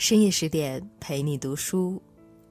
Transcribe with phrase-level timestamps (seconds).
[0.00, 2.00] 深夜十点陪你读书，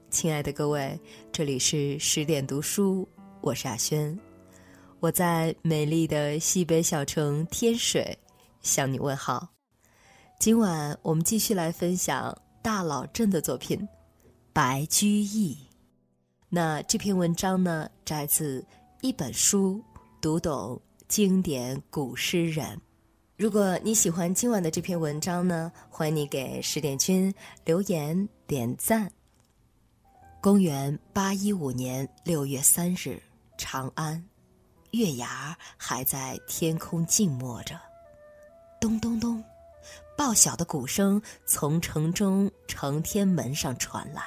[0.08, 0.96] 亲爱的各位，
[1.32, 3.06] 这里是十点读书，
[3.40, 4.16] 我是阿轩，
[5.00, 8.16] 我在美丽的西北小城天水
[8.62, 9.48] 向你问好。
[10.38, 12.32] 今晚我们继续来分享
[12.62, 13.76] 大老郑的作品
[14.52, 15.52] 《白居易》。
[16.48, 18.64] 那这篇文章呢，摘自
[19.00, 19.82] 一本书，
[20.20, 22.80] 读懂经典古诗人。
[23.40, 29.10] 如果你喜欢今晚的这篇文章呢，欢迎你给十点君留言点赞。
[30.42, 33.18] 公元八一五年六月三日，
[33.56, 34.22] 长安，
[34.90, 37.80] 月牙还在天空静默着。
[38.78, 39.42] 咚咚咚，
[40.18, 44.22] 报晓的鼓声从城中承天门上传来，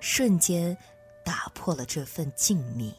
[0.00, 0.76] 瞬间
[1.24, 2.92] 打破了这份静谧。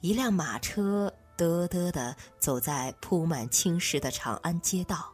[0.00, 1.12] 一辆马车。
[1.38, 5.08] 嘚嘚地走在铺满青石的长安街道，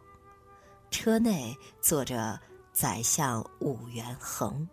[0.90, 2.40] 车内坐着
[2.72, 4.66] 宰相武元衡，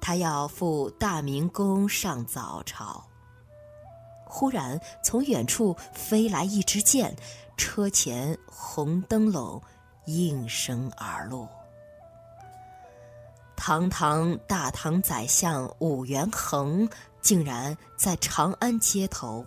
[0.00, 3.06] 他要赴大明宫上早朝。
[4.24, 7.14] 忽然从远处飞来一支箭，
[7.58, 9.62] 车前红灯笼
[10.06, 11.46] 应声而落。
[13.54, 16.88] 堂堂大唐宰相武元衡，
[17.20, 19.44] 竟然在长安街头。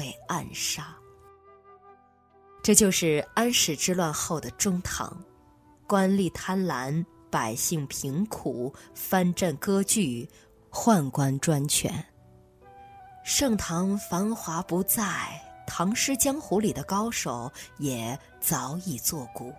[0.00, 0.96] 被暗杀。
[2.62, 5.14] 这就是安史之乱后的中唐，
[5.86, 10.26] 官吏贪婪，百姓贫苦，藩镇割据，
[10.70, 11.92] 宦官专权。
[13.24, 15.06] 盛唐繁华不再，
[15.66, 19.52] 唐诗江湖里的高手也早已作古。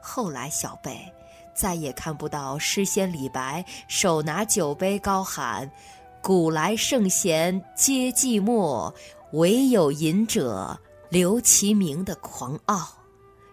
[0.00, 0.98] 后来小辈
[1.54, 5.70] 再也看不到诗仙李白手拿酒杯高喊
[6.22, 8.90] ：“古来圣贤皆寂寞。”
[9.34, 12.88] 唯有饮者留其名的狂傲，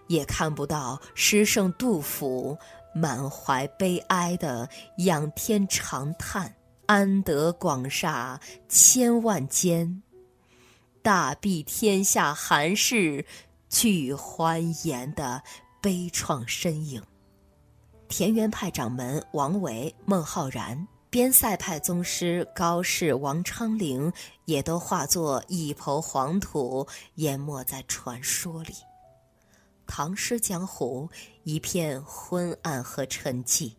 [0.05, 2.55] 也看不到诗圣杜甫
[2.93, 10.03] 满怀悲哀的仰天长叹：“安得广厦千万间，
[11.01, 13.25] 大庇天下寒士
[13.67, 15.41] 俱欢颜”的
[15.81, 17.01] 悲怆身影。
[18.07, 20.87] 田园派掌门王维、孟浩然。
[21.11, 24.09] 边塞派宗师高适、王昌龄
[24.45, 28.73] 也都化作一抔黄土，淹没在传说里。
[29.85, 31.09] 唐诗江湖
[31.43, 33.73] 一片昏暗和沉寂，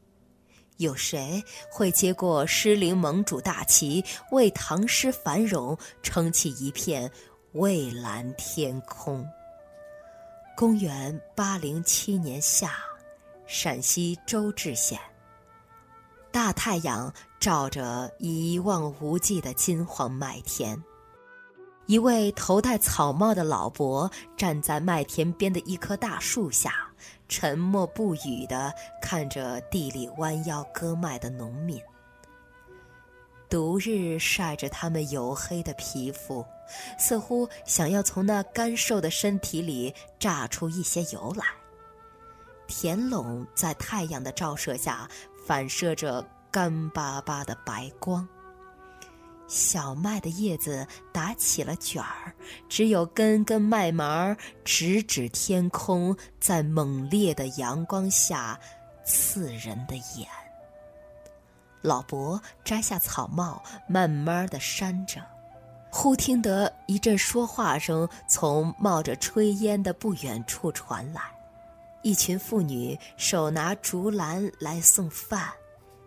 [0.77, 7.11] 有谁会接过诗林盟主大旗，为唐诗繁荣撑起一片
[7.53, 9.27] 蔚蓝天空？
[10.55, 12.75] 公元八零七年夏，
[13.47, 15.01] 陕西周至县。
[16.33, 20.83] 大太阳照着一望无际的金黄麦田，
[21.85, 26.91] 一位头戴草帽的老伯站在麦田边的一棵大树下，
[27.29, 28.73] 沉默不语地
[29.03, 31.79] 看着地里弯腰割麦的农民。
[33.51, 36.43] 毒日晒着他们黝黑的皮肤，
[36.99, 41.45] 似乎想要从那干瘦的身体里榨出一些油来。
[42.67, 45.07] 田垄在太阳的照射下。
[45.45, 48.27] 反射着干巴巴的白光，
[49.49, 52.33] 小麦的叶子打起了卷儿，
[52.69, 58.59] 只有根根麦芒直指天空，在猛烈的阳光下
[59.05, 60.29] 刺人的眼。
[61.81, 65.21] 老伯摘下草帽，慢慢的扇着，
[65.91, 71.21] 忽听得一阵说话声从冒着炊烟的不远处传来。
[72.03, 75.53] 一群妇女手拿竹篮来送饭，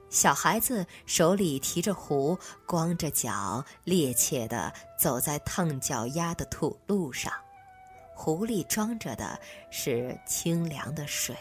[0.10, 7.32] 小孩子手里提着壶，光着脚趔趄地走在烫脚丫的土路上，
[8.14, 9.40] 壶里装着的
[9.72, 11.36] 是清凉的水。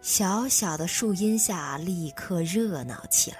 [0.00, 3.38] 小小的树荫下立刻热闹起来，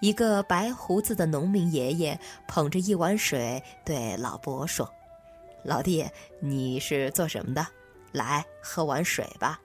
[0.00, 4.90] 一个白胡子的农民爷爷捧着一碗水对老伯说
[5.64, 6.06] ：“老弟，
[6.40, 7.66] 你是做什么的？”
[8.18, 9.60] 来喝碗水吧。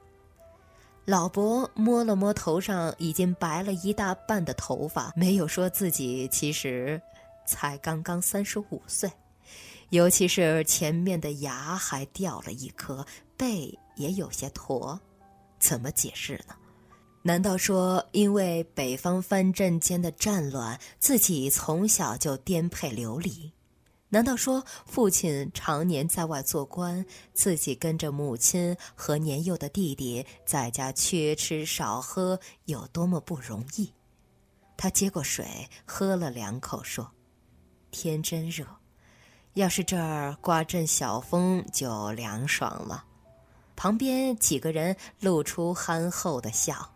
[1.05, 7.01] 老伯摸了摸头上已经白了一大半的头发，没有说自己其实
[7.45, 9.11] 才刚刚三十五岁，
[9.89, 13.05] 尤其是前面的牙还掉了一颗，
[13.35, 14.97] 背也有些驼，
[15.59, 16.55] 怎么解释呢？
[17.21, 23.51] 难道说因为北方藩镇间的战乱，自己从小就颠沛流离？
[24.13, 33.91] 难道说父亲常年在外做官，自己跟着母亲和年幼的弟弟在家缺吃少喝有多么不容易？
[34.77, 37.09] 他接过水喝了两口，说
[37.89, 38.63] ：“天真热，
[39.55, 43.05] 要是这儿刮阵小风就凉爽了。”
[43.75, 46.87] 旁边几个人露出憨厚的笑，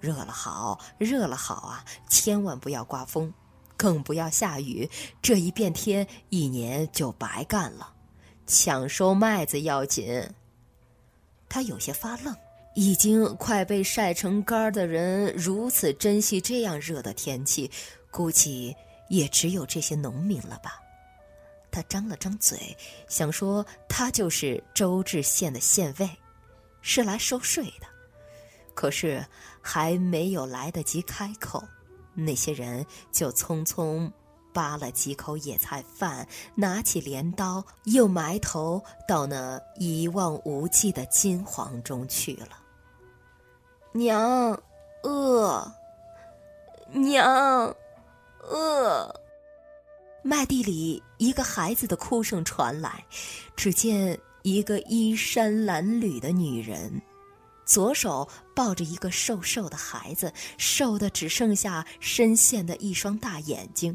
[0.00, 1.84] 热了好，热了好啊！
[2.08, 3.32] 千万不要刮风，
[3.78, 4.90] 更不要下雨，
[5.22, 7.94] 这一变天，一年就白干了。
[8.46, 10.28] 抢收麦子要紧。
[11.48, 12.36] 他有些发愣，
[12.74, 17.70] 已经快被晒成干的人如此珍惜这样热的天气，
[18.10, 18.74] 估计
[19.08, 20.78] 也只有这些农民了吧。
[21.70, 22.76] 他张了张嘴，
[23.08, 26.10] 想说他就是周至县的县尉，
[26.82, 27.86] 是来收税的。
[28.74, 29.24] 可是
[29.60, 31.62] 还没有来得及开口，
[32.24, 34.10] 那些人就匆匆
[34.52, 42.58] 扒了几口野菜饭，拿起镰刀，又埋头到那一望无际的金黄中去了。
[43.92, 44.60] 娘，
[45.02, 45.72] 饿。
[46.90, 47.74] 娘，
[48.42, 49.14] 饿。
[50.22, 53.04] 麦地里一个孩子的哭声传来，
[53.54, 57.00] 只见一个衣衫褴褛的女人。
[57.68, 58.26] 左手
[58.56, 63.94] 抱着一个瘦瘦的孩子，瘦的只剩下深陷的一双大眼睛，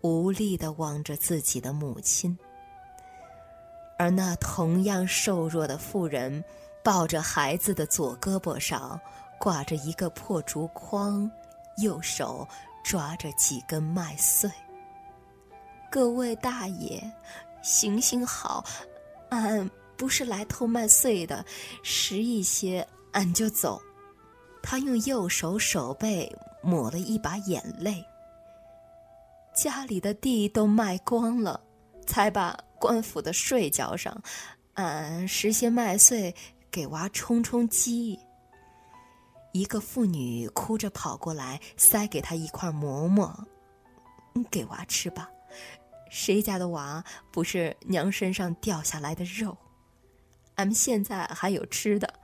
[0.00, 2.36] 无力的望着自己的母亲。
[3.96, 6.42] 而那同样瘦弱的妇人，
[6.82, 9.00] 抱着孩子的左胳膊上
[9.38, 11.30] 挂着一个破竹筐，
[11.76, 12.46] 右手
[12.82, 14.50] 抓着几根麦穗。
[15.88, 17.00] 各位大爷，
[17.62, 18.64] 行行好，
[19.30, 19.70] 俺。
[19.96, 21.44] 不是来偷麦穗的，
[21.82, 23.80] 拾一些，俺就走。
[24.62, 26.30] 他用右手手背
[26.62, 28.04] 抹了一把眼泪。
[29.54, 31.60] 家里的地都卖光了，
[32.06, 34.22] 才把官府的税交上。
[34.74, 36.34] 俺拾些麦穗
[36.70, 38.18] 给娃充充饥。
[39.52, 43.46] 一个妇女哭着跑过来，塞给他一块馍馍，
[44.50, 45.28] 给娃吃吧。
[46.08, 49.54] 谁家的娃不是娘身上掉下来的肉？
[50.56, 52.20] 俺们现在还有吃的，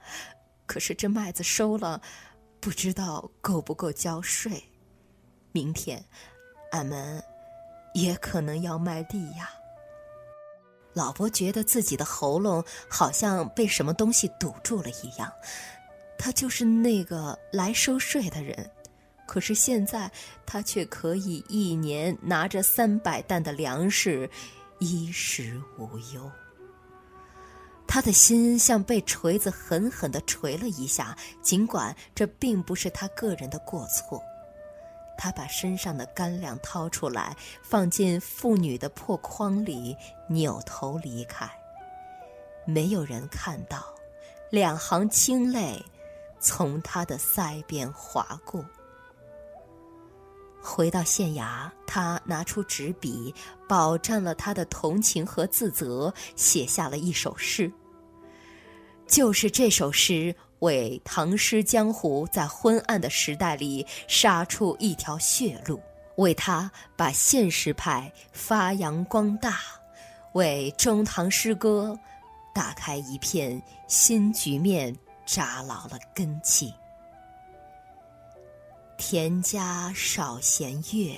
[0.66, 2.00] 可是这麦子收了，
[2.60, 4.62] 不知道够不够交税。
[5.52, 6.04] 明天，
[6.72, 7.22] 俺们
[7.94, 9.50] 也可能要卖地呀。
[10.92, 15.32] 老伯觉得自己的喉咙好像被什么东西堵住了一样。
[16.18, 18.70] 他就是那个来收税的人，
[19.26, 20.10] 可是现在
[20.44, 24.28] 他却可以一年拿着三百担的粮食，
[24.80, 26.30] 衣食无忧。
[27.88, 34.22] 他的心像被锤子狠狠地锤了一下，尽管这并不是他个人的过错。
[35.16, 39.96] 他把身上的干粮掏出来，放进妇女的破筐里，
[40.28, 41.50] 扭头离开。
[42.66, 43.82] 没有人看到，
[44.50, 45.82] 两行清泪
[46.38, 48.64] 从他的腮边划过。
[50.68, 53.34] 回到县衙，他拿出纸笔，
[53.66, 57.72] 饱蘸了他的同情和自责，写下了一首诗。
[59.06, 65.80] 就是这首诗，为唐诗江湖在昏暗的时代里杀出一条血路，
[66.16, 69.60] 为他把现实派发扬光大，
[70.34, 71.98] 为中唐诗歌
[72.54, 74.94] 打开一片新局面，
[75.24, 76.72] 扎牢了根基。
[78.98, 81.16] 田家少闲月，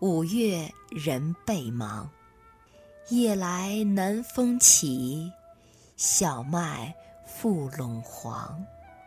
[0.00, 2.08] 五月人倍忙。
[3.08, 5.32] 夜来南风起，
[5.96, 6.94] 小麦
[7.26, 8.62] 覆陇黄。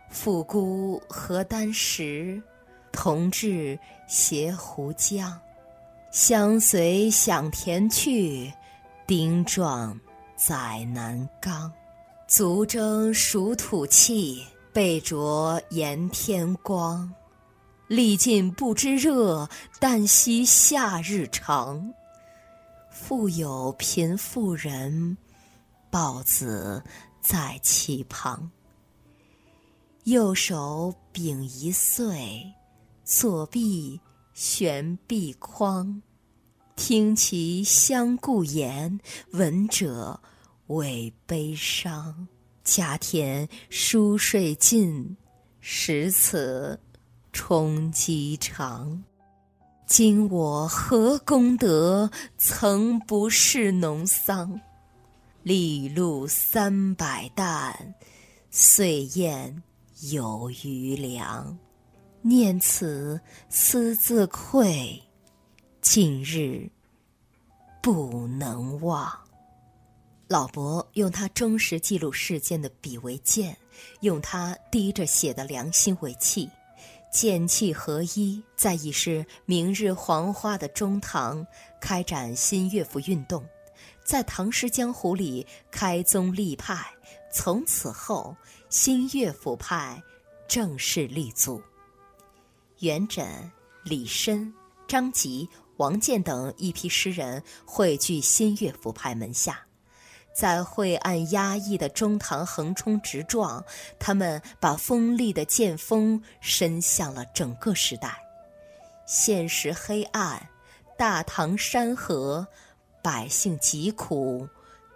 [0.09, 2.41] 妇姑何担食，
[2.91, 5.31] 同志携壶浆。
[6.11, 8.51] 相随响田去，
[9.05, 9.97] 丁壮
[10.35, 11.71] 载南冈。
[12.27, 17.13] 足蒸暑土气，背灼炎天光。
[17.89, 21.91] 历尽不知热，但惜夏日长。
[22.91, 25.17] 复有贫妇人，
[25.89, 26.83] 抱子
[27.19, 28.51] 在其旁。
[30.03, 32.53] 右手秉一穗，
[33.03, 33.99] 左臂
[34.35, 35.99] 悬臂筐。
[36.75, 38.99] 听其相顾言，
[39.31, 40.21] 闻者
[40.67, 42.27] 为悲伤。
[42.63, 45.17] 家田疏税尽，
[45.59, 46.79] 食此。
[47.41, 49.01] 充饥肠，
[49.87, 54.59] 今我何功德，曾不是农桑？
[55.41, 57.95] 粒露三百担，
[58.51, 59.63] 岁燕
[60.11, 61.57] 有余粮。
[62.21, 63.17] 念此
[63.47, 65.01] 思自愧，
[65.79, 66.69] 近日
[67.81, 69.09] 不能忘。
[70.27, 73.57] 老伯用他忠实记录事件的笔为鉴，
[74.01, 76.49] 用他滴着血的良心为器。
[77.11, 81.45] 剑气合一，在已是明日黄花的中唐
[81.81, 83.43] 开展新乐府运动，
[84.05, 86.85] 在唐诗江湖里开宗立派。
[87.33, 88.35] 从此后，
[88.69, 90.01] 新乐府派
[90.47, 91.61] 正式立足。
[92.79, 93.27] 元稹、
[93.83, 94.51] 李绅、
[94.87, 99.59] 张籍、王建等一批诗人汇聚新乐府派门下。
[100.33, 103.63] 在晦暗压抑的中唐横冲直撞，
[103.99, 108.23] 他们把锋利的剑锋伸向了整个时代。
[109.05, 110.49] 现实黑暗，
[110.97, 112.47] 大唐山河，
[113.01, 114.47] 百姓疾苦，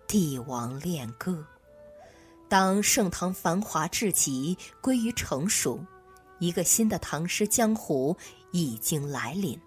[0.08, 1.46] 帝王恋歌。
[2.48, 5.84] 当盛唐繁华至极，归于成熟，
[6.40, 8.16] 一个新的唐诗江湖
[8.52, 9.60] 已经来临。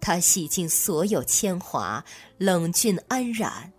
[0.00, 2.04] 他洗尽所有铅华，
[2.36, 3.72] 冷峻安然。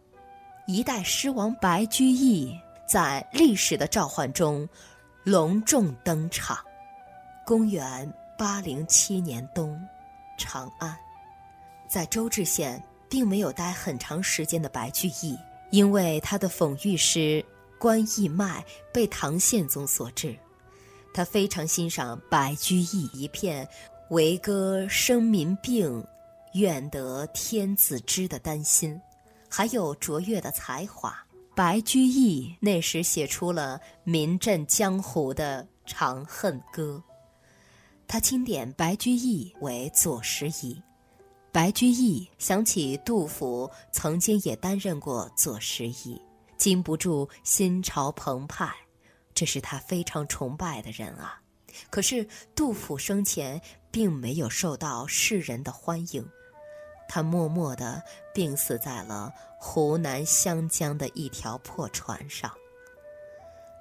[0.67, 4.67] 一代诗王白居易在历史的召唤中
[5.23, 6.57] 隆重登场。
[7.45, 9.79] 公元八零七年冬，
[10.39, 10.97] 长安，
[11.87, 15.37] 在周至县并没有待很长时间的白居易，
[15.69, 17.45] 因为他的讽喻诗
[17.79, 18.59] 《关义脉》
[18.91, 20.35] 被唐宪宗所制，
[21.13, 23.67] 他非常欣赏白居易一片
[24.09, 26.03] “为歌生民病，
[26.53, 28.99] 愿得天子知”的丹心。
[29.49, 31.17] 还有卓越的才华，
[31.55, 37.03] 白居易那时写出了名震江湖的《长恨歌》。
[38.07, 40.81] 他钦点白居易为左拾遗。
[41.51, 46.21] 白居易想起杜甫曾经也担任过左拾遗，
[46.57, 48.71] 禁不住心潮澎湃。
[49.33, 51.41] 这是他非常崇拜的人啊。
[51.89, 56.25] 可是杜甫生前并没有受到世人的欢迎。
[57.07, 58.01] 他默默地
[58.33, 62.51] 病死在了湖南湘江的一条破船上。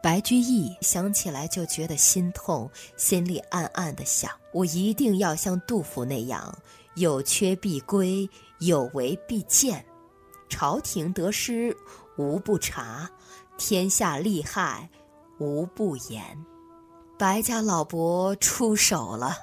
[0.02, 6.54] 白居易想起来就觉得心痛，心里暗暗地想：我一定要像杜甫那样，
[6.97, 8.28] 有缺必归，
[8.59, 9.83] 有违必谏，
[10.49, 11.75] 朝廷得失
[12.19, 13.11] 无不察，
[13.57, 14.90] 天下利害
[15.38, 16.45] 无不言。
[17.19, 19.35] 白家老伯出手了。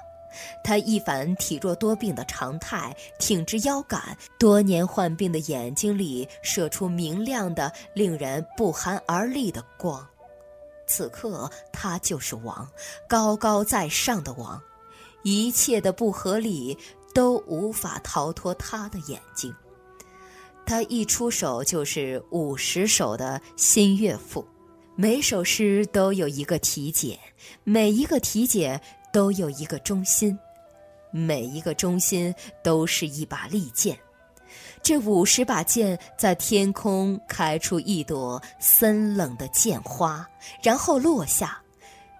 [0.64, 10.06] 他一反体弱多病的常态，挺直腰杆，多年患病的眼睛里射出明亮的、令人不寒而栗的光。
[10.86, 12.68] 此刻，他就是王，
[13.08, 14.60] 高高在上的王，
[15.22, 16.76] 一切的不合理
[17.14, 19.54] 都无法逃脱他的眼睛。
[20.66, 24.46] 他一出手就是五十首的新乐府，
[24.94, 27.18] 每首诗都有一个题解，
[27.64, 28.80] 每一个题解。
[29.12, 30.36] 都有一个中心，
[31.10, 33.96] 每一个中心都是一把利剑。
[34.82, 40.28] 这五十把剑在天空开出一朵森冷的剑花，
[40.62, 41.58] 然后落下。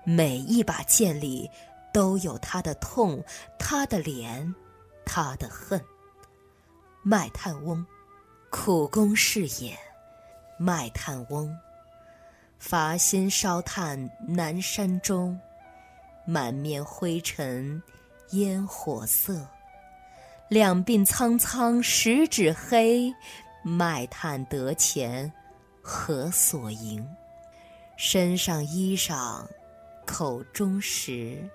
[0.04, 1.48] 每一把剑里
[1.92, 3.22] 都有他的痛，
[3.58, 4.52] 他的怜，
[5.04, 5.80] 他的恨。
[7.02, 7.84] 卖炭翁，
[8.50, 9.76] 苦工事也。
[10.58, 11.56] 卖炭翁，
[12.58, 15.38] 伐薪烧炭南山中。
[16.24, 17.82] 满面灰尘，
[18.30, 19.48] 烟火色。
[20.48, 23.12] 两鬓苍苍，十指黑。
[23.64, 25.32] 卖炭得钱，
[25.80, 27.06] 何所营？
[27.96, 29.46] 身上衣裳，
[30.04, 31.48] 口中食。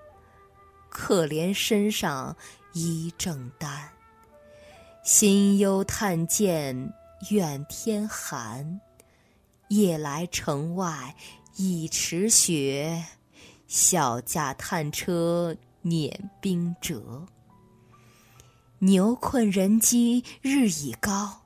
[0.88, 2.34] 可怜身上
[2.72, 3.90] 衣正单。
[5.02, 6.92] 心忧炭贱，
[7.30, 8.80] 怨天寒。
[9.68, 11.14] 夜来城外
[11.56, 13.04] 一尺雪。
[13.68, 17.26] 小驾炭车碾冰辙，
[18.78, 21.42] 牛困人饥日已高，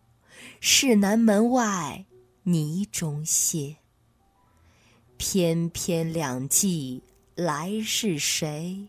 [0.61, 2.05] 市南门外
[2.45, 3.79] 泥中歇。
[5.17, 7.03] 翩翩两骑
[7.35, 8.89] 来是谁？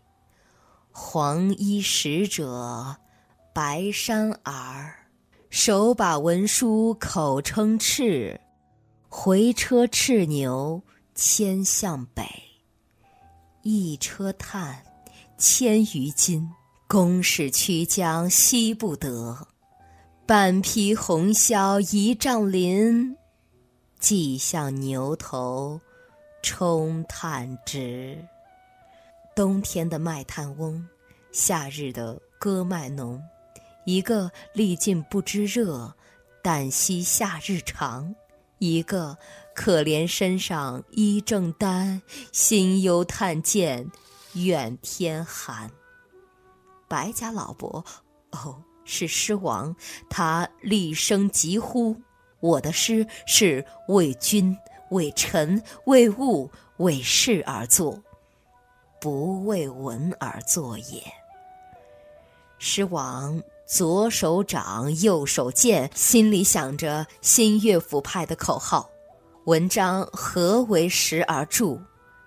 [0.92, 2.96] 黄衣使者
[3.52, 5.08] 白衫儿，
[5.50, 8.38] 手把文书口称敕，
[9.08, 10.80] 回车叱牛
[11.16, 12.43] 牵向北。
[13.66, 14.82] 一车炭，
[15.38, 16.50] 千余斤，
[16.86, 19.48] 公使驱将惜不得。
[20.26, 23.16] 半匹红绡一丈绫，
[23.98, 25.80] 系向牛头
[26.42, 28.22] 充炭直。
[29.34, 30.86] 冬天的卖炭翁，
[31.32, 33.18] 夏日的割麦农，
[33.86, 35.90] 一个历尽不知热，
[36.42, 38.14] 但惜夏日长；
[38.58, 39.16] 一个。
[39.54, 43.90] 可怜身上衣正单，心忧炭贱，
[44.34, 45.70] 怨天寒。
[46.88, 47.84] 白家老伯，
[48.32, 49.74] 哦，是诗王，
[50.10, 51.96] 他厉声疾呼
[52.40, 54.56] ：“我的诗是为君、
[54.90, 58.02] 为臣、为物、为事而作，
[59.00, 61.02] 不为文而作也。”
[62.58, 68.90] 诗王左手掌，右手剑，心里想着新乐府派的口号。
[69.44, 71.78] 文章何为时而著？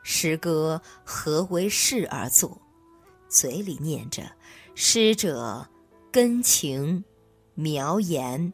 [0.03, 2.55] 诗歌何为事而作？
[3.27, 4.21] 嘴里念着
[4.75, 5.67] “诗者
[6.11, 7.03] 根情、
[7.55, 8.53] 苗言、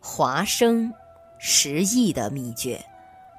[0.00, 0.92] 华声、
[1.38, 2.84] 实意”的秘诀，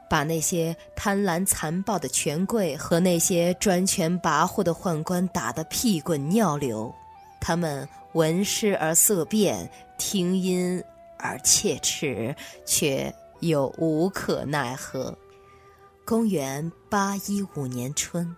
[0.10, 6.92] 把那些贪婪残暴的权贵和那些专权跋扈的宦官打得屁滚尿流。
[7.40, 9.70] 他们闻诗而色变，
[10.00, 10.84] 听音
[11.20, 15.18] 而切齿，却又无可奈何。
[16.06, 18.36] 公元八一五年春，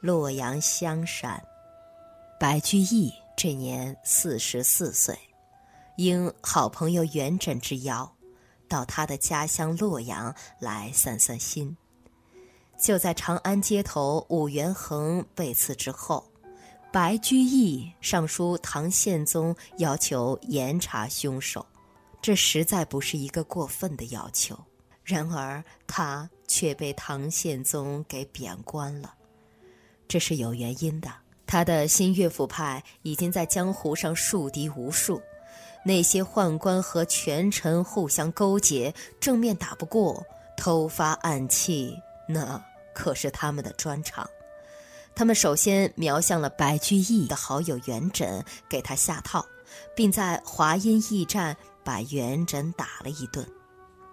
[0.00, 1.42] 洛阳香山，
[2.38, 5.18] 白居易这年四十四岁，
[5.96, 8.12] 应好朋友元稹之邀，
[8.68, 11.76] 到他的家乡洛阳来散散心。
[12.78, 16.24] 就在长安街头武元衡被刺之后，
[16.92, 21.66] 白居易上书唐宪宗，要求严查凶手。
[22.24, 24.58] 这实在不是一个过分的要求。
[25.04, 26.30] 然而他。
[26.46, 29.14] 却被唐宪宗给贬官了，
[30.06, 31.10] 这是有原因的。
[31.46, 35.20] 他的新乐府派已经在江湖上树敌无数，
[35.84, 40.24] 那些宦官和权臣互相勾结，正面打不过，
[40.56, 42.62] 偷发暗器，那
[42.94, 44.28] 可是他们的专长。
[45.16, 49.44] 他们首先瞄向了白居易的好友元稹，给他下套，
[49.96, 53.46] 并在华阴驿站把元稹打了一顿。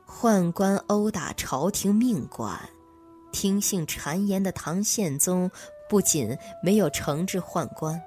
[0.06, 2.60] 宦官殴打朝廷命官，
[3.32, 5.50] 听信谗言的唐宪宗
[5.90, 8.00] 不仅没有惩治宦官，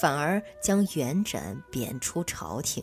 [0.00, 2.82] 反而将元稹贬出朝廷。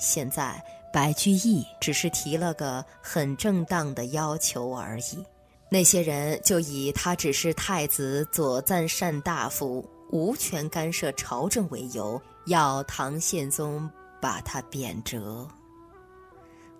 [0.00, 5.24] 现在白居易只是提了个很正当的要求而已，
[5.68, 13.88] 那些人就以他只是太子左赞善大夫，无权干涉朝政为由，要唐宪宗
[14.22, 15.48] 把他贬谪。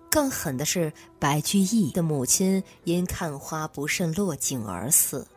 [0.09, 5.27] 更狠的是，白居易的母亲因看花不慎落井而死。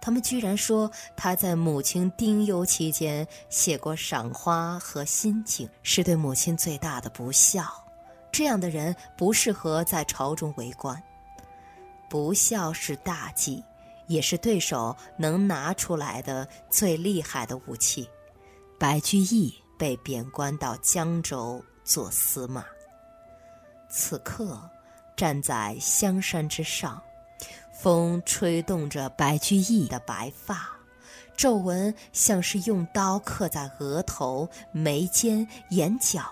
[0.00, 7.64] 他们居然说他在母亲丁忧期间写过赏花和心情，是对母亲最大的不孝。
[8.32, 11.00] 这样的人不适合在朝中为官。
[12.08, 13.62] 不孝是大忌，
[14.06, 18.08] 也是对手能拿出来的最厉害的武器。
[18.78, 22.62] 白居易被贬官到江州做司马。
[23.88, 24.60] 此刻，
[25.16, 27.02] 站在香山之上，
[27.72, 30.68] 风吹动着白居易的白发，
[31.34, 36.30] 皱纹像是用刀刻在额头、眉间、眼角，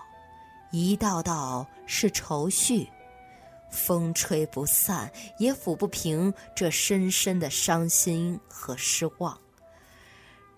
[0.69, 2.87] 一道道是愁绪，
[3.71, 9.35] 风吹不散，也抚不平这深深的伤心和失望。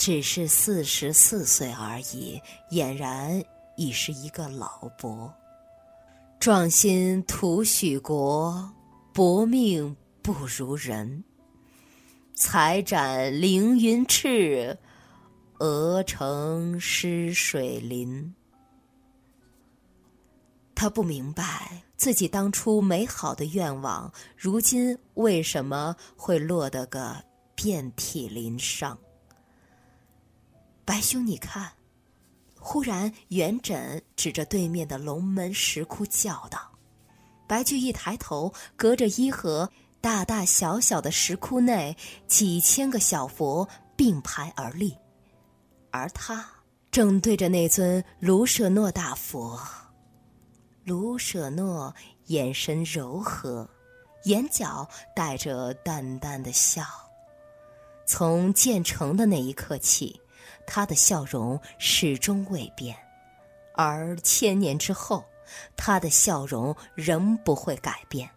[0.03, 3.39] 只是四十四岁而已，俨然
[3.77, 5.31] 已是一个老伯。
[6.39, 8.73] 壮心图许国，
[9.13, 11.23] 薄命不如人。
[12.33, 14.75] 才斩凌云翅，
[15.59, 18.33] 鹅成湿水林。
[20.73, 28.97] 他不明白自己当初美好的愿望，如今为什么会落得个遍体鳞伤。
[30.91, 31.71] 白兄，你看。
[32.59, 36.69] 忽然，元稹指着对面的龙门石窟叫道
[37.47, 41.95] ：“白居易，抬头，隔着伊河，大大小小的石窟内，
[42.27, 44.93] 几千个小佛并排而立，
[45.91, 46.45] 而他
[46.91, 49.57] 正对着那尊卢舍诺大佛。
[50.83, 53.65] 卢舍诺眼神柔和，
[54.25, 56.83] 眼角带着淡淡的笑。
[58.05, 60.19] 从建成的那一刻起。”
[60.65, 62.95] 他的笑容始终未变，
[63.75, 65.23] 而千年之后，
[65.75, 68.29] 他的笑容仍不会改变。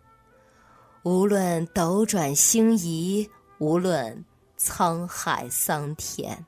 [1.02, 4.24] 无论斗转星移，无论
[4.58, 6.44] 沧海桑田，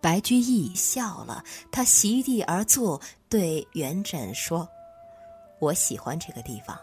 [0.00, 1.42] 白居易笑了。
[1.72, 4.68] 他席地而坐，对元稹说
[5.58, 6.78] ：“我喜欢这个地方，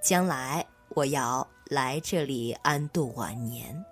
[0.00, 3.84] 将来我要来这里安度晚年。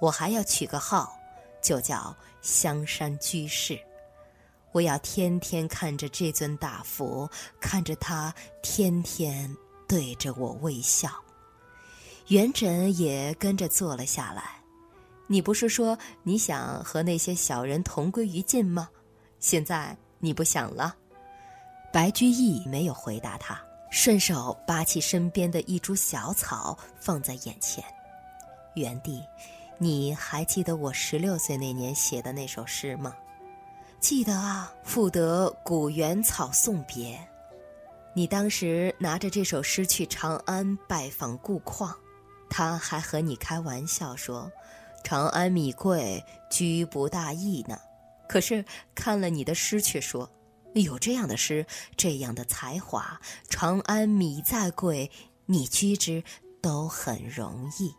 [0.00, 1.16] 我还要取个号。”
[1.62, 3.78] 就叫香山居士，
[4.72, 9.54] 我要天天看着这尊大佛，看着他天天
[9.88, 11.10] 对着我微笑。
[12.28, 14.56] 元稹也跟着坐了下来。
[15.28, 18.88] 你不是说你想和那些小人同归于尽吗？
[19.40, 20.94] 现在你不想了？
[21.92, 27.82] 白居易没有回答他，顺手拔起身边的一株小草放在眼前。
[28.74, 29.20] 元帝。
[29.78, 33.14] 你还记得我十六岁那年写的那首诗吗？
[34.00, 37.18] 记得啊，赋得古原草送别。
[38.14, 41.94] 你当时拿着这首诗去长安拜访顾况，
[42.48, 44.50] 他还和你开玩笑说
[45.04, 47.78] ：“长安米贵，居不大易呢。”
[48.26, 50.30] 可是看了你的诗，却说
[50.72, 55.10] ：“有这样的诗，这样的才华，长安米再贵，
[55.44, 56.24] 你居之
[56.62, 57.94] 都很容易。”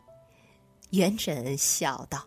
[0.92, 2.26] 元稹笑道：“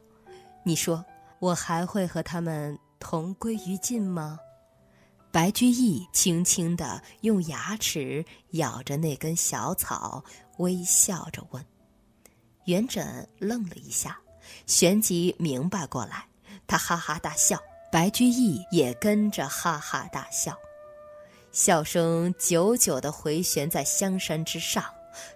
[0.64, 1.04] 你说
[1.38, 4.38] 我还会和他们同归于尽吗？”
[5.32, 10.24] 白居易轻轻地用牙齿咬着那根小草，
[10.58, 11.64] 微笑着问。
[12.64, 14.18] 元稹愣了一下，
[14.66, 16.26] 旋即明白过来，
[16.66, 17.58] 他哈哈大笑，
[17.92, 20.58] 白居易也跟着哈哈大笑，
[21.52, 24.84] 笑声久久地回旋在香山之上。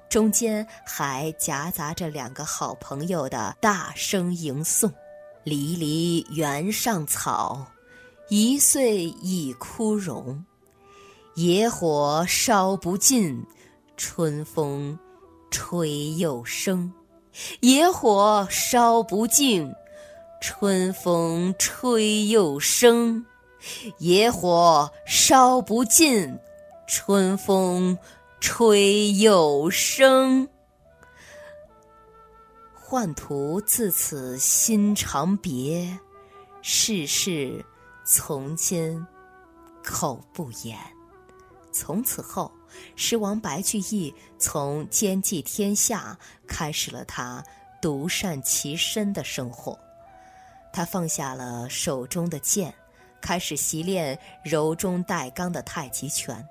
[0.09, 4.92] 中间还夹杂着两个好朋友的大声吟诵
[5.42, 7.66] ：“离离原上草，
[8.29, 10.44] 一岁一枯荣。
[11.35, 13.44] 野火烧不尽，
[13.97, 14.97] 春风
[15.51, 16.92] 吹又生。
[17.61, 19.75] 野火烧不尽，
[20.40, 23.27] 春风吹又生。
[23.99, 26.38] 野火烧不尽，
[26.87, 27.99] 春风。”
[28.46, 30.46] 吹又生，
[32.78, 35.98] 宦途自此心长别，
[36.61, 37.64] 世事
[38.04, 39.04] 从今
[39.83, 40.78] 口不言。
[41.72, 42.52] 从此后，
[42.96, 47.42] 诗王白居易从兼济天下开始了他
[47.80, 49.76] 独善其身的生活。
[50.70, 52.74] 他放下了手中的剑，
[53.22, 56.46] 开始习练柔中带刚的太极拳。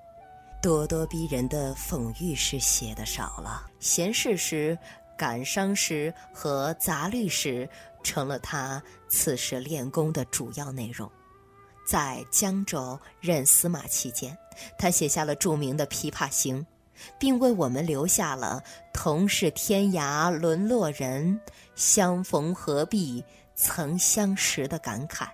[0.64, 4.80] 咄咄逼人的讽喻诗写的少了，闲适诗、
[5.18, 7.70] 感伤诗和杂律诗
[8.02, 11.12] 成了他此时练功的主要内容。
[11.86, 14.38] 在江州任司马期间，
[14.78, 16.62] 他写下了著名的《琵琶行》，
[17.20, 18.64] 并为我们留下了
[18.96, 21.42] “同是天涯沦落人，
[21.76, 23.22] 相逢何必
[23.54, 25.28] 曾相识”的感慨。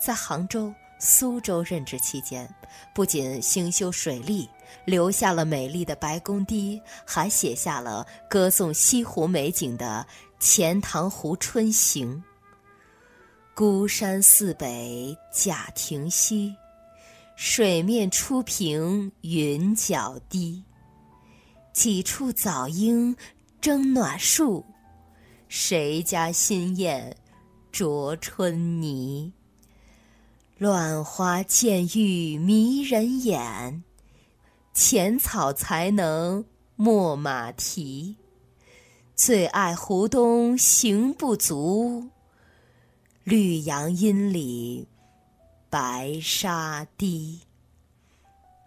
[0.00, 0.72] 在杭州。
[1.04, 2.48] 苏州任职期间，
[2.94, 4.48] 不仅兴修水利，
[4.86, 10.06] 留下了美丽的白公堤，还写下了歌颂西湖美景的
[10.42, 12.16] 《钱塘湖春行》。
[13.54, 16.56] 孤山寺北贾亭西，
[17.36, 20.64] 水面初平云脚低。
[21.74, 23.14] 几处早莺
[23.60, 24.64] 争暖树，
[25.48, 27.14] 谁家新燕
[27.70, 29.30] 啄春泥？
[30.56, 33.82] 乱花渐欲迷人眼，
[34.72, 36.44] 浅草才能
[36.76, 38.14] 没马蹄。
[39.16, 42.08] 最爱湖东行不足，
[43.24, 44.86] 绿杨阴里
[45.68, 47.40] 白沙堤。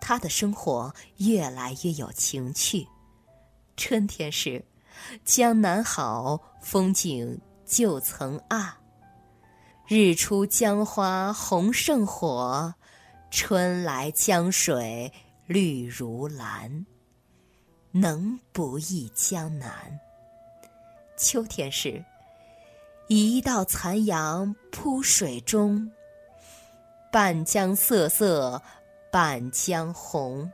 [0.02, 2.86] 他的生活越来越有情趣。
[3.78, 4.65] 春天时，
[5.23, 8.73] 江南好，风景旧曾谙。
[9.89, 12.76] 日出江花红胜火，
[13.32, 15.13] 春来江水
[15.45, 16.86] 绿如蓝。
[17.91, 19.97] 能不忆江南？
[21.15, 22.04] 秋天时，
[23.08, 25.89] 一道残阳铺水中，
[27.10, 28.62] 半江瑟瑟
[29.10, 30.52] 半江红。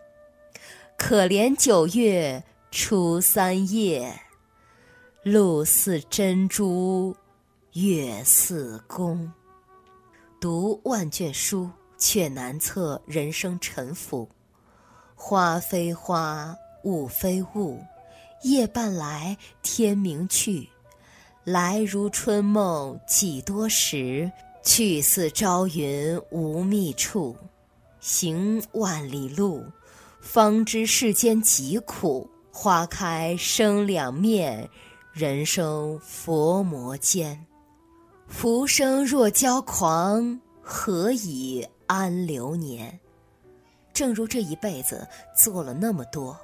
[0.96, 4.22] 可怜九月初三夜，
[5.24, 7.18] 露似真珠。
[7.74, 9.32] 月似弓，
[10.40, 14.30] 读万卷书，却难测人生沉浮。
[15.16, 17.84] 花非花，雾非雾，
[18.44, 20.70] 夜半来，天明去。
[21.44, 24.32] 来如春梦几多时，
[24.64, 27.36] 去似朝云无觅处。
[28.00, 29.66] 行万里路，
[30.22, 32.30] 方知世间疾苦。
[32.52, 34.70] 花开生两面，
[35.12, 37.44] 人生佛魔间。
[38.28, 43.00] 浮生若骄狂，何以安流年？
[43.94, 46.36] 正如这一辈子做了那么多，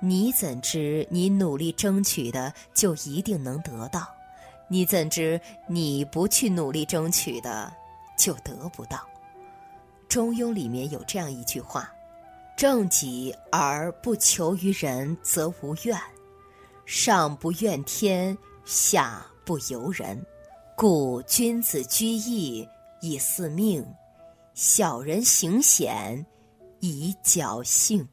[0.00, 4.06] 你怎知你努力争取的就一定能得到？
[4.68, 7.72] 你怎知你不去努力争取的
[8.16, 8.98] 就得不到？
[10.06, 11.92] 《中庸》里面有这样一句话
[12.56, 15.98] ：“正己而不求于人，则无怨；
[16.86, 20.24] 上不怨天，下不尤人。”
[20.80, 22.66] 故君子居易
[23.02, 23.86] 以四命，
[24.54, 26.24] 小人行险
[26.78, 28.08] 以侥幸。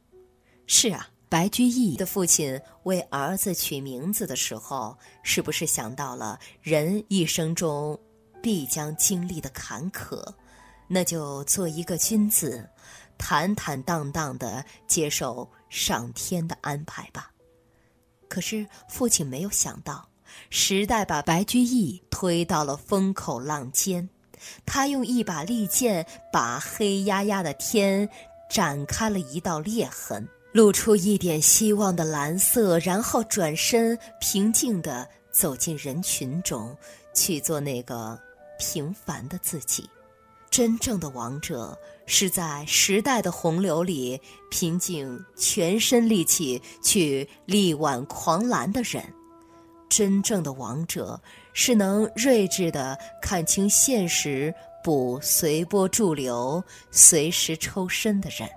[0.65, 7.97] 是啊，白居易的父亲为儿子取名字的时候，是不是想到了人一生中
[8.43, 10.21] 必将经历的坎坷？
[10.89, 12.69] 那就做一个君子，
[13.17, 17.31] 坦坦荡荡的接受上天的安排吧。
[18.27, 20.05] 可是父亲没有想到，
[20.49, 24.09] 时代把白居易推到了风口浪尖。
[24.65, 28.07] 他用一把利剑，把黑压压的天
[28.49, 36.75] 展开了一道裂痕，露出一点希望的蓝色，然后转身平静地走进人群中，
[37.13, 38.17] 去做那个
[38.59, 39.89] 平凡的自己。
[40.49, 44.19] 真正的王者是在时代的洪流里
[44.49, 49.03] 拼尽全身力气去力挽狂澜的人。
[49.89, 51.19] 真正的王者
[51.53, 58.47] 是能睿智的看清现实，不随波逐流、随时抽身的人。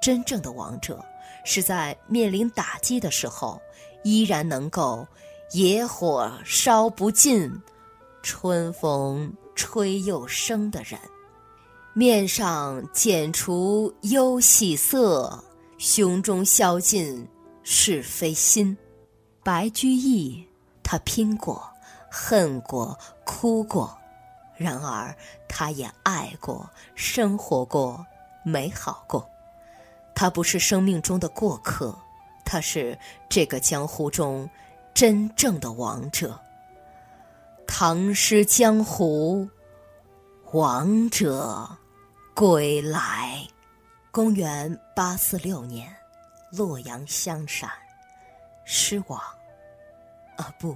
[0.00, 1.04] 真正的王者
[1.44, 3.60] 是在面临打击的时候，
[4.02, 5.06] 依然能够
[5.52, 7.52] 野火烧不尽，
[8.22, 10.98] 春风吹又生的人。
[11.94, 15.38] 面上剪除忧喜色，
[15.78, 17.28] 胸中消尽
[17.62, 18.76] 是非心。
[19.42, 20.46] 白居易，
[20.82, 21.68] 他拼过，
[22.10, 23.98] 恨过，哭过，
[24.56, 25.14] 然而
[25.48, 28.06] 他也爱过，生活过，
[28.44, 29.28] 美好过。
[30.14, 31.98] 他不是生命中的过客，
[32.44, 32.96] 他是
[33.28, 34.48] 这个江湖中
[34.94, 36.38] 真正的王者。
[37.66, 39.48] 唐诗江湖，
[40.52, 41.68] 王者
[42.34, 43.44] 归来。
[44.10, 45.90] 公元八四六年，
[46.50, 47.68] 洛阳香山。
[48.74, 49.20] 失望，
[50.38, 50.74] 啊不，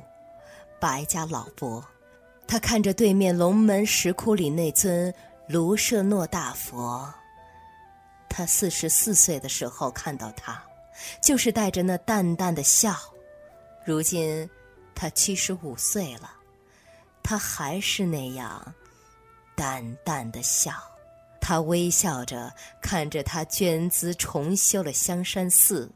[0.79, 1.83] 白家老伯，
[2.47, 5.13] 他看着对面龙门石窟里那尊
[5.49, 7.11] 卢舍诺大佛。
[8.29, 10.63] 他四十四岁的时候看到他，
[11.23, 12.95] 就是带着那淡淡的笑。
[13.83, 14.47] 如今，
[14.95, 16.31] 他七十五岁了，
[17.23, 18.75] 他还是那样
[19.57, 20.75] 淡淡的笑。
[21.41, 25.91] 他微笑着看着他捐资重修了香山寺。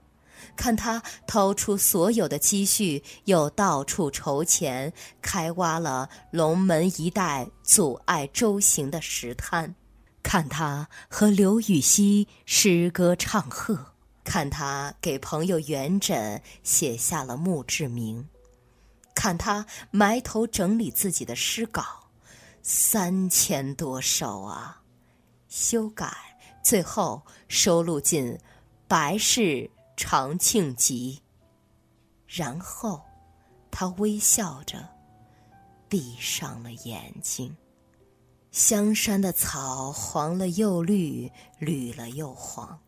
[0.60, 4.92] 看他掏出所有的积蓄，又到处筹钱，
[5.22, 9.74] 开挖了龙门一带阻碍舟行的石滩；
[10.22, 13.74] 看他和刘禹锡诗歌唱和；
[14.22, 18.22] 看他给朋友元稹写下了墓志铭；
[19.14, 21.82] 看他埋头整理自己的诗稿，
[22.62, 24.82] 三千多首啊，
[25.48, 26.14] 修改，
[26.62, 28.34] 最后收录进
[28.86, 29.40] 《白氏》。
[30.02, 31.20] 长庆集。
[32.26, 33.02] 然后，
[33.70, 34.88] 他微笑着，
[35.90, 37.54] 闭上了眼睛。
[38.50, 42.80] 香山的草黄了又绿，绿了又黄。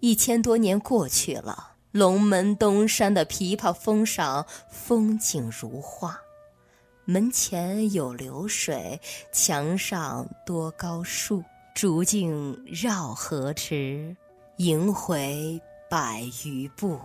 [0.00, 6.18] 一千多年过去了，龙门东山的琵琶峰上风景如画。
[7.04, 8.98] 门前有流水，
[9.30, 11.44] 墙上多高树。
[11.74, 14.16] 竹径绕河池，
[14.56, 15.60] 萦回。
[15.96, 17.00] 百余步，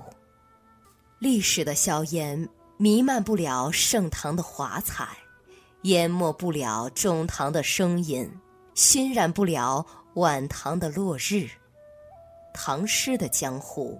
[1.17, 5.07] 历史的硝烟弥漫不了盛唐的华彩，
[5.83, 8.29] 淹没不了中唐的声音，
[8.75, 11.47] 熏染不了晚唐的落日。
[12.53, 13.97] 唐诗的江湖，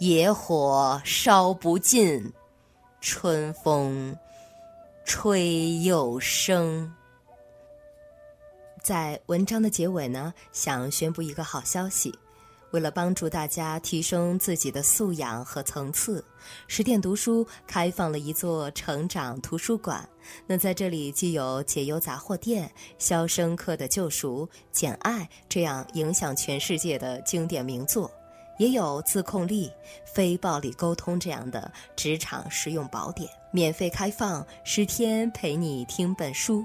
[0.00, 2.32] 野火烧不尽，
[3.00, 4.18] 春风
[5.04, 6.92] 吹又生。
[8.82, 12.12] 在文章的结尾呢，想宣布一个好消息。
[12.76, 16.22] 为了帮助大家提升自己的素养和层次，
[16.68, 20.06] 十点读书开放了一座成长图书馆。
[20.46, 28.10] 那在这里，既有解忧杂货店、肖申克的救赎、简爱这样影响全世界的经典名作，
[28.58, 29.72] 也有自控力、
[30.04, 36.62] 非暴力沟通这样的职场实用宝典，免费开放十天陪你听本书。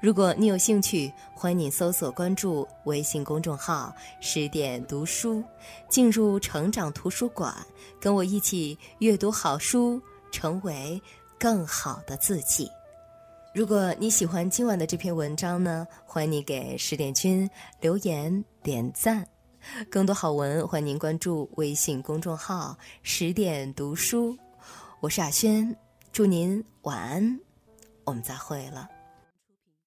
[0.00, 5.42] 如果你有兴趣，欢迎你搜索关注微信公众号“十点读书”，
[5.88, 7.54] 进入成长图书馆，
[8.00, 11.00] 跟我一起阅读好书，成为
[11.38, 12.70] 更好的自己。
[13.54, 17.48] 如果你喜欢今晚的这篇文章呢，欢迎你给十点君
[17.80, 19.26] 留言点赞。
[19.88, 24.36] 更多好文，欢迎您关注微信公众号“十点读书”。
[25.00, 25.74] 我是亚轩，
[26.12, 27.40] 祝您晚安，
[28.04, 28.88] 我们再会了。